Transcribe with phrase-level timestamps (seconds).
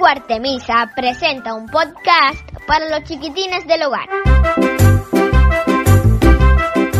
[0.00, 4.08] Albergue Artemisa presenta un podcast para los chiquitines del hogar.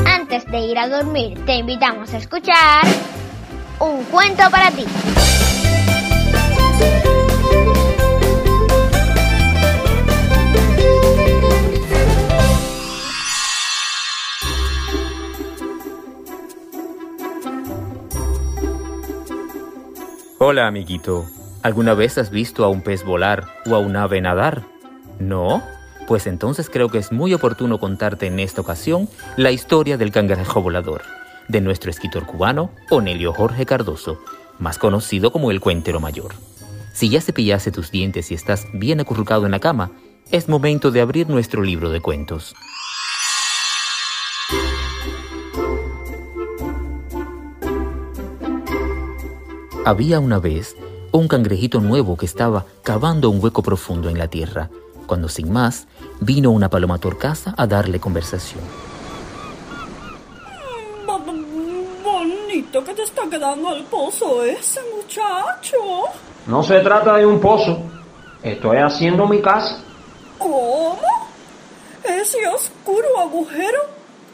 [0.07, 2.83] Antes de ir a dormir, te invitamos a escuchar
[3.79, 4.85] un cuento para ti.
[20.39, 21.40] Hola, amiguito.
[21.63, 24.63] ¿Alguna vez has visto a un pez volar o a un ave nadar?
[25.19, 25.63] ¿No?
[26.09, 30.63] Pues entonces creo que es muy oportuno contarte en esta ocasión la historia del cangrejo
[30.63, 31.03] volador,
[31.49, 34.19] de nuestro escritor cubano Onelio Jorge Cardoso,
[34.59, 36.33] más conocido como el Cuentero Mayor.
[36.95, 39.91] Si ya cepillaste tus dientes y estás bien acurrucado en la cama,
[40.31, 42.55] es momento de abrir nuestro libro de cuentos.
[49.85, 50.77] Había una vez
[51.13, 54.71] un cangrejito nuevo que estaba cavando un hueco profundo en la tierra,
[55.07, 55.87] cuando sin más
[56.21, 58.63] vino una paloma torcaza a darle conversación.
[62.03, 65.77] Bonito que te está quedando el pozo ese muchacho.
[66.47, 67.79] No se trata de un pozo.
[68.43, 69.83] Estoy haciendo mi casa.
[70.39, 70.99] ¿Cómo?
[72.05, 73.79] ¿Ese oscuro agujero?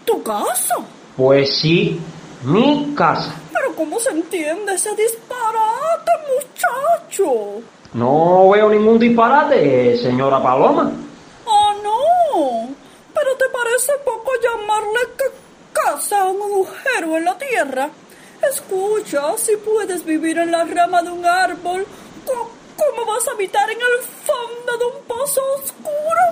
[0.04, 0.74] ¿Tu casa?
[1.16, 2.00] Pues sí,
[2.44, 3.34] mi casa.
[3.76, 7.60] ¿Pero cómo se entiende ese disparate, muchacho?
[7.92, 10.90] No veo ningún disparate, señora Paloma.
[11.46, 12.68] Ah, no.
[13.14, 15.00] ¿Pero te parece poco llamarle
[15.72, 17.90] casa a un agujero en la tierra?
[18.50, 21.86] Escucha, si puedes vivir en la rama de un árbol,
[22.24, 26.22] ¿cómo vas a habitar en el fondo de un pozo oscuro?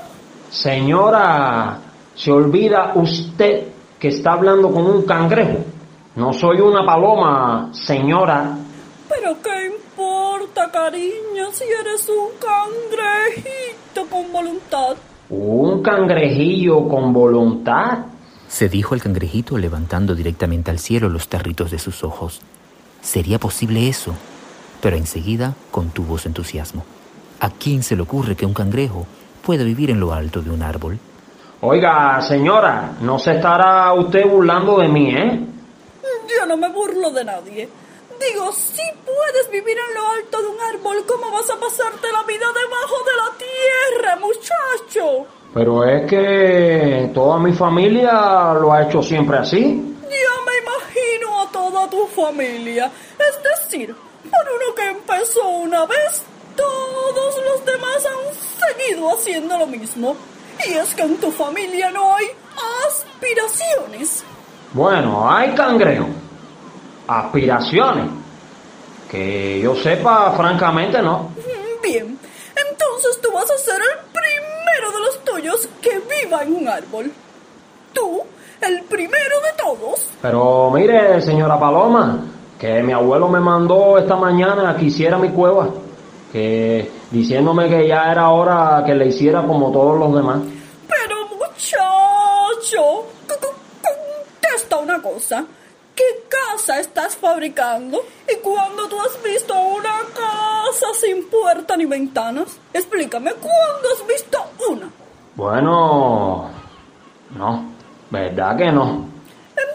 [0.50, 1.78] Señora,
[2.14, 5.73] se olvida usted que está hablando con un cangrejo.
[6.16, 8.56] No soy una paloma, señora.
[9.08, 14.96] Pero qué importa, cariño, si eres un cangrejito con voluntad.
[15.28, 18.06] ¿Un cangrejillo con voluntad?
[18.46, 22.40] Se dijo el cangrejito levantando directamente al cielo los tarritos de sus ojos.
[23.00, 24.14] ¿Sería posible eso?
[24.80, 26.84] Pero enseguida contuvo su entusiasmo.
[27.40, 29.04] ¿A quién se le ocurre que un cangrejo
[29.44, 30.96] pueda vivir en lo alto de un árbol?
[31.60, 35.53] Oiga, señora, no se estará usted burlando de mí, ¿eh?
[36.54, 37.68] No me burlo de nadie.
[38.20, 42.22] Digo, si puedes vivir en lo alto de un árbol, ¿cómo vas a pasarte la
[42.22, 45.26] vida debajo de la tierra, muchacho?
[45.52, 49.96] Pero es que toda mi familia lo ha hecho siempre así.
[50.02, 52.88] Ya me imagino a toda tu familia.
[53.18, 53.92] Es decir,
[54.22, 56.22] por uno que empezó una vez,
[56.54, 60.16] todos los demás han seguido haciendo lo mismo.
[60.68, 62.26] Y es que en tu familia no hay
[62.86, 64.22] aspiraciones.
[64.72, 66.06] Bueno, hay cangrejo.
[67.06, 68.06] Aspiraciones.
[69.10, 71.30] Que yo sepa, francamente, no.
[71.82, 72.18] Bien,
[72.56, 77.12] entonces tú vas a ser el primero de los tuyos que viva en un árbol.
[77.92, 78.22] Tú,
[78.60, 80.08] el primero de todos.
[80.22, 82.24] Pero mire, señora Paloma,
[82.58, 85.68] que mi abuelo me mandó esta mañana que hiciera mi cueva.
[86.32, 90.40] Que diciéndome que ya era hora que le hiciera como todos los demás.
[90.88, 93.06] Pero muchacho,
[93.80, 95.44] contesta una cosa.
[96.64, 98.02] ¿Qué casa estás fabricando?
[98.26, 102.56] ¿Y cuándo tú has visto una casa sin puerta ni ventanas?
[102.72, 104.38] Explícame, ¿cuándo has visto
[104.70, 104.90] una?
[105.34, 106.50] Bueno,
[107.36, 107.70] no,
[108.08, 109.06] ¿verdad que no?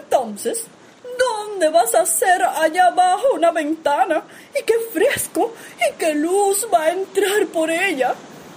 [0.00, 0.66] Entonces,
[1.16, 4.24] ¿dónde vas a hacer allá abajo una ventana?
[4.58, 5.52] ¿Y qué fresco?
[5.88, 8.14] ¿Y qué luz va a entrar por ella?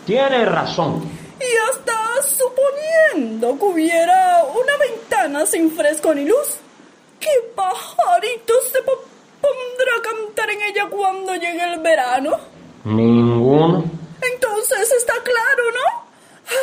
[0.08, 1.04] Tienes razón.
[1.40, 6.63] ¿Y estás suponiendo que hubiera una ventana sin fresco ni luz?
[7.24, 12.38] ¿Qué pajarito se pondrá a cantar en ella cuando llegue el verano?
[12.84, 13.86] Ninguno.
[14.22, 16.04] Entonces está claro, ¿no?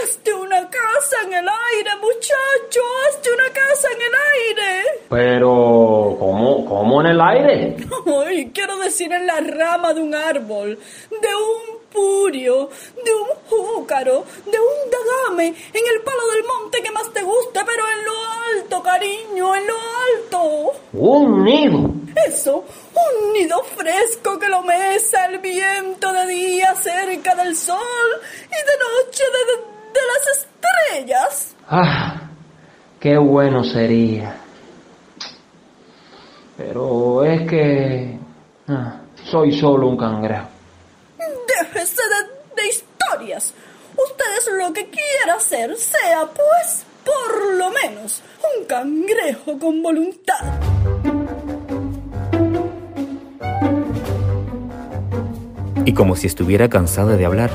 [0.03, 2.81] Hazte una casa en el aire, muchacho.
[3.09, 5.01] Hazte una casa en el aire.
[5.09, 7.77] Pero, ¿cómo, cómo en el aire?
[8.27, 10.79] Ay, quiero decir en la rama de un árbol,
[11.09, 12.71] de un purio,
[13.05, 17.61] de un júcaro, de un dagame, en el palo del monte que más te guste,
[17.65, 20.73] pero en lo alto, cariño, en lo alto.
[20.93, 21.91] Un nido.
[22.27, 22.65] Eso,
[22.95, 27.79] un nido fresco que lo mesa el viento de día cerca del sol
[28.47, 28.77] y de
[29.07, 29.63] noche de, de,
[29.95, 31.57] de las estrellas.
[31.69, 32.31] Ah,
[32.99, 34.37] qué bueno sería.
[36.57, 38.19] Pero es que
[38.69, 40.50] ah, soy solo un cangrejo.
[42.57, 43.55] De historias.
[43.93, 48.23] Usted es lo que quiera hacer, sea pues, por lo menos,
[48.59, 50.61] un cangrejo con voluntad.
[55.85, 57.51] Y como si estuviera cansada de hablar,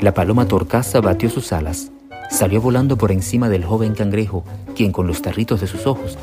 [0.00, 1.90] la paloma torcaza batió sus alas,
[2.30, 4.44] salió volando por encima del joven cangrejo,
[4.74, 6.16] quien con los tarritos de sus ojos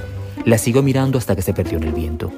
[0.43, 2.31] la siguió mirando hasta que se perdió en el viento.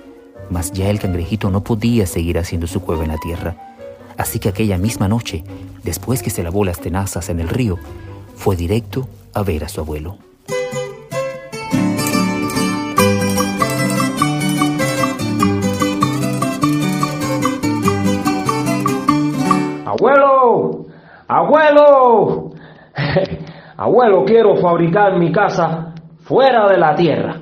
[0.50, 3.73] Mas ya el cangrejito no podía seguir haciendo su cueva en la tierra.
[4.18, 5.44] Así que aquella misma noche,
[5.84, 7.78] después que se lavó las tenazas en el río,
[8.36, 10.18] fue directo a ver a su abuelo.
[19.86, 20.86] Abuelo,
[21.28, 22.52] abuelo,
[23.78, 25.94] abuelo, quiero fabricar mi casa
[26.24, 27.42] fuera de la tierra.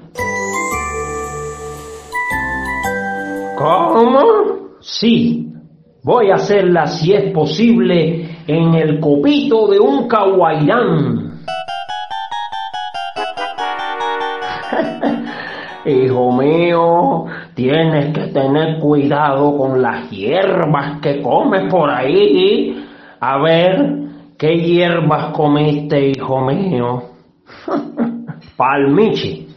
[3.58, 4.22] ¿Cómo?
[4.80, 5.50] Sí,
[6.03, 11.42] voy a hacerla si es posible en el copito de un caguairán.
[15.86, 17.25] Hijo mío,
[17.56, 22.86] tienes que tener cuidado con las hierbas que comes por ahí.
[23.19, 23.98] A ver,
[24.38, 27.03] ¿qué hierbas comiste, hijo mío?
[28.57, 29.48] Palmichi.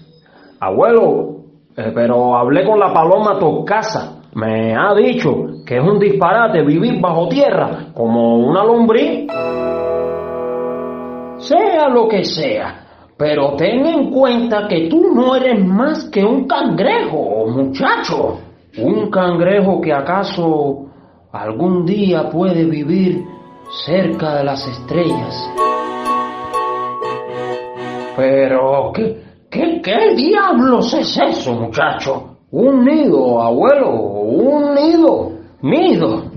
[0.60, 1.36] Abuelo,
[1.76, 4.22] eh, pero hablé con la paloma Toscasa.
[4.34, 9.26] Me ha dicho que es un disparate vivir bajo tierra como una lombriz.
[11.38, 12.84] Sea lo que sea,
[13.16, 18.38] pero ten en cuenta que tú no eres más que un cangrejo, muchacho.
[18.78, 20.86] Un cangrejo que acaso
[21.32, 23.24] algún día puede vivir
[23.86, 25.50] cerca de las estrellas.
[28.16, 32.36] Pero, ¿qué, qué, qué diablos es eso, muchacho?
[32.50, 35.33] Un nido, abuelo, un nido,
[35.64, 36.30] nido.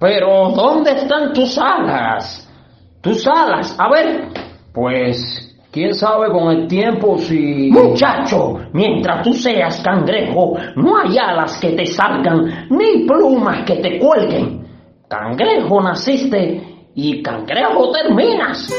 [0.00, 2.50] Pero, ¿dónde están tus alas?
[3.00, 4.28] Tus alas, a ver.
[4.72, 7.70] Pues, quién sabe con el tiempo si...
[7.70, 13.98] Muchacho, mientras tú seas cangrejo, no hay alas que te salgan, ni plumas que te
[13.98, 14.66] cuelguen.
[15.08, 18.72] Cangrejo naciste y cangrejo terminas.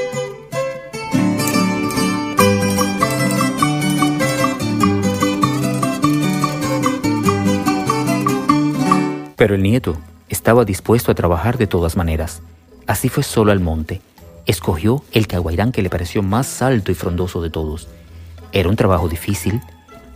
[9.36, 9.98] Pero el nieto
[10.30, 12.42] estaba dispuesto a trabajar de todas maneras.
[12.88, 14.02] Así fue solo al monte.
[14.46, 17.88] Escogió el caguairán que le pareció más alto y frondoso de todos.
[18.52, 19.62] Era un trabajo difícil.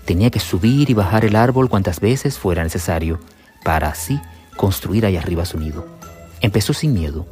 [0.06, 3.20] Tenía que subir y bajar el árbol cuantas veces fuera necesario,
[3.64, 4.20] para así
[4.56, 5.86] construir ahí arriba su nido.
[6.42, 7.26] Empezó sin miedo,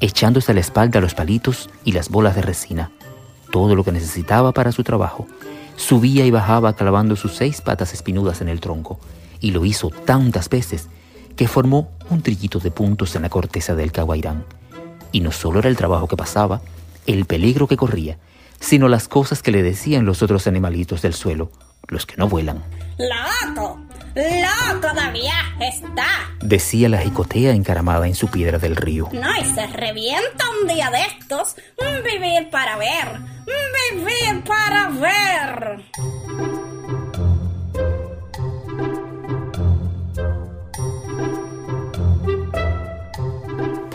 [0.00, 2.90] echándose a la espalda los palitos y las bolas de resina,
[3.52, 5.26] todo lo que necesitaba para su trabajo.
[5.76, 8.98] Subía y bajaba clavando sus seis patas espinudas en el tronco,
[9.40, 10.88] y lo hizo tantas veces
[11.38, 14.44] que formó un trillito de puntos en la corteza del caguairán.
[15.12, 16.60] Y no solo era el trabajo que pasaba,
[17.06, 18.18] el peligro que corría,
[18.58, 21.52] sino las cosas que le decían los otros animalitos del suelo,
[21.86, 22.64] los que no vuelan.
[22.98, 23.80] ¡Loco!
[24.16, 26.08] ¡Loco viaje está!
[26.40, 29.08] Decía la jicotea encaramada en su piedra del río.
[29.12, 31.54] No, y se revienta un día de estos.
[32.04, 33.20] Vivir para ver.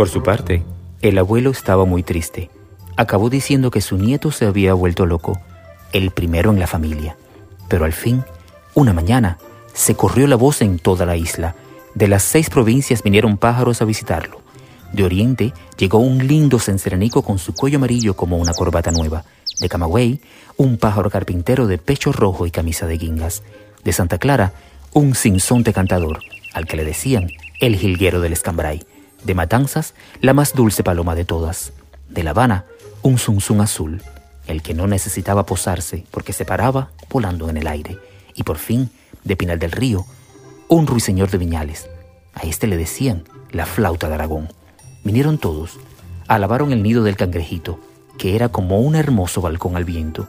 [0.04, 0.64] Por su parte,
[1.02, 2.50] el abuelo estaba muy triste.
[2.98, 5.40] Acabó diciendo que su nieto se había vuelto loco,
[5.94, 7.16] el primero en la familia.
[7.70, 8.22] Pero al fin,
[8.74, 9.38] una mañana,
[9.74, 11.56] se corrió la voz en toda la isla.
[11.96, 14.42] De las seis provincias vinieron pájaros a visitarlo.
[14.92, 19.24] De Oriente llegó un lindo cenceranico con su cuello amarillo como una corbata nueva.
[19.62, 20.20] De Camagüey,
[20.58, 23.42] un pájaro carpintero de pecho rojo y camisa de guingas.
[23.86, 24.52] De Santa Clara,
[24.92, 26.20] un sinsonte cantador,
[26.54, 27.30] al que le decían
[27.62, 28.82] el jilguero del escambray.
[29.24, 31.74] De Matanzas, la más dulce paloma de todas.
[32.10, 32.66] De La Habana,
[33.02, 34.02] un zunzún azul,
[34.48, 37.98] el que no necesitaba posarse porque se paraba volando en el aire.
[38.36, 38.90] Y por fin,
[39.24, 40.06] de Pinal del Río,
[40.68, 41.90] un ruiseñor de Viñales.
[42.34, 44.50] A este le decían la flauta de Aragón.
[45.04, 45.80] Vinieron todos,
[46.28, 47.80] alabaron el nido del cangrejito,
[48.18, 50.28] que era como un hermoso balcón al viento.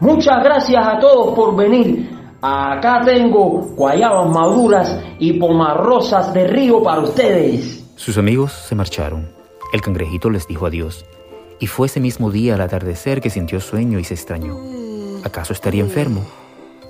[0.00, 2.10] Muchas gracias a todos por venir.
[2.42, 7.85] Acá tengo guayabas maduras y pomarrosas de río para ustedes.
[7.96, 9.26] Sus amigos se marcharon.
[9.72, 11.06] El cangrejito les dijo adiós.
[11.58, 14.58] Y fue ese mismo día al atardecer que sintió sueño y se extrañó.
[15.24, 16.22] ¿Acaso estaría enfermo?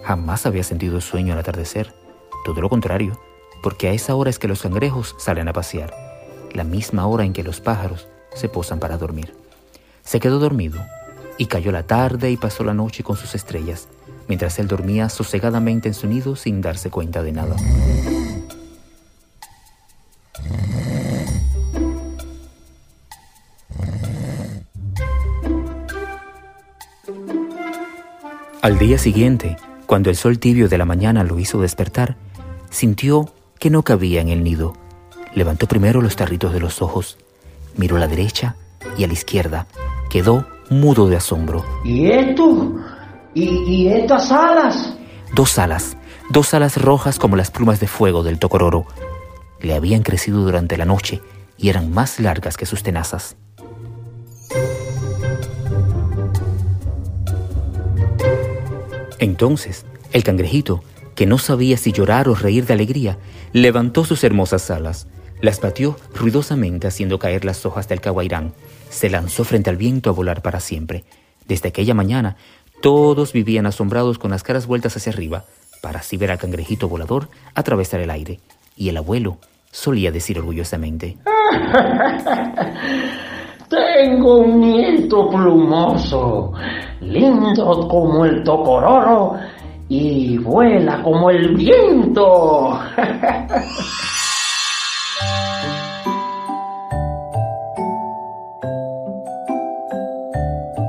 [0.03, 1.95] Jamás había sentido sueño al atardecer.
[2.45, 3.21] Todo lo contrario,
[3.63, 5.95] porque a esa hora es que los cangrejos salen a pasear,
[6.53, 9.33] la misma hora en que los pájaros se posan para dormir.
[10.03, 10.81] Se quedó dormido
[11.39, 13.89] y cayó la tarde y pasó la noche con sus estrellas,
[14.27, 17.57] mientras él dormía sosegadamente en su nido sin darse cuenta de nada.
[28.67, 29.57] Al día siguiente,
[29.87, 32.17] cuando el sol tibio de la mañana lo hizo despertar,
[32.69, 34.73] sintió que no cabía en el nido.
[35.37, 37.17] Levantó primero los tarritos de los ojos,
[37.77, 38.57] miró a la derecha
[38.99, 39.69] y a la izquierda.
[40.11, 41.65] Quedó mudo de asombro.
[41.85, 42.75] ¿Y esto?
[43.35, 44.97] ¿Y, y estas alas?
[45.33, 45.97] Dos alas,
[46.31, 48.85] dos alas rojas como las plumas de fuego del tocororo.
[49.61, 51.23] Le habían crecido durante la noche
[51.57, 53.37] y eran más largas que sus tenazas.
[59.19, 60.83] Entonces, el cangrejito,
[61.15, 63.19] que no sabía si llorar o reír de alegría,
[63.53, 65.07] levantó sus hermosas alas,
[65.41, 68.53] las batió ruidosamente haciendo caer las hojas del caguairán,
[68.91, 71.05] se lanzó frente al viento a volar para siempre.
[71.47, 72.37] Desde aquella mañana,
[72.81, 75.45] todos vivían asombrados con las caras vueltas hacia arriba,
[75.81, 78.41] para así ver al cangrejito volador atravesar el aire.
[78.77, 79.39] Y el abuelo
[79.71, 81.17] solía decir orgullosamente,
[84.27, 86.53] Nieto plumoso,
[87.01, 89.35] lindo como el tocororo
[89.89, 92.81] y vuela como el viento.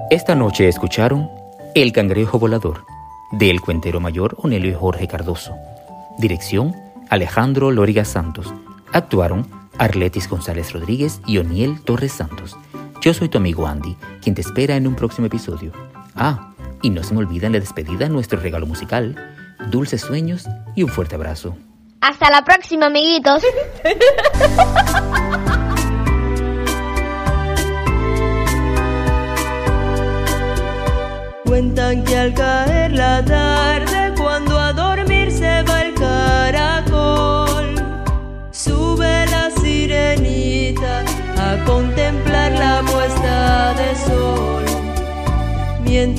[0.09, 1.29] Esta noche escucharon
[1.75, 2.85] El Cangrejo Volador,
[3.33, 5.53] del cuentero mayor Onelio Jorge Cardoso.
[6.17, 6.73] Dirección,
[7.09, 8.51] Alejandro Lóriga Santos.
[8.93, 9.45] Actuaron
[9.77, 12.57] Arletis González Rodríguez y Oniel Torres Santos.
[13.07, 15.71] Yo soy tu amigo Andy, quien te espera en un próximo episodio.
[16.13, 19.15] Ah, y no se me olviden la despedida, nuestro regalo musical,
[19.71, 20.45] dulces sueños
[20.75, 21.55] y un fuerte abrazo.
[22.01, 23.41] Hasta la próxima, amiguitos.
[31.45, 33.76] Cuentan que al caer la tarde,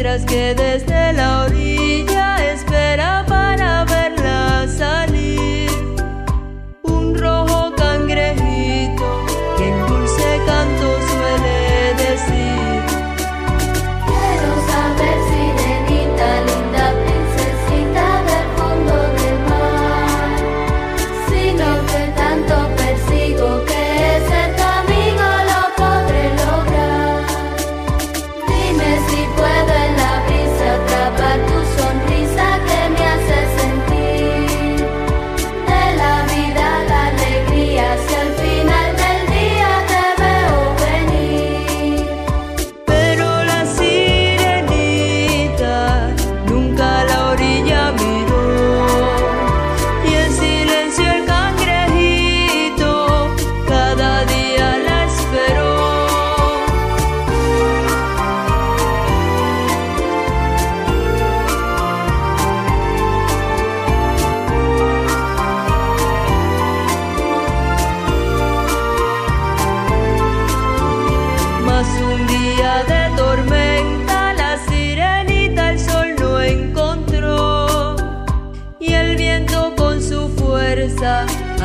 [0.01, 2.18] mientras que desde la orilla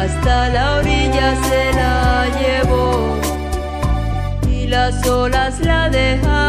[0.04, 3.18] hasta la orilla se la llevó
[4.50, 6.43] y las olas la dejaron.